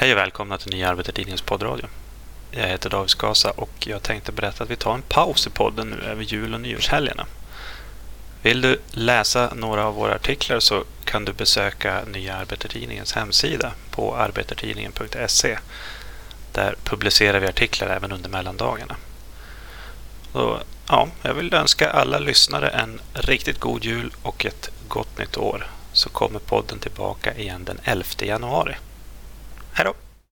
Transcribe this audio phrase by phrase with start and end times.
[0.00, 1.86] Hej och välkomna till Nya Arbetartidningens poddradio.
[2.50, 5.90] Jag heter David Skasa och jag tänkte berätta att vi tar en paus i podden
[5.90, 7.26] nu över jul och nyårshelgerna.
[8.42, 14.16] Vill du läsa några av våra artiklar så kan du besöka Nya Arbetartidningens hemsida på
[14.16, 15.58] arbetartidningen.se.
[16.52, 18.96] Där publicerar vi artiklar även under mellandagarna.
[20.32, 25.36] Så, ja, jag vill önska alla lyssnare en riktigt god jul och ett gott nytt
[25.36, 25.66] år.
[25.92, 28.76] Så kommer podden tillbaka igen den 11 januari.
[29.80, 30.09] Hej då!